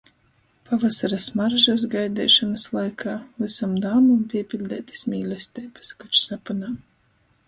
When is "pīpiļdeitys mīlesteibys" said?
4.31-5.93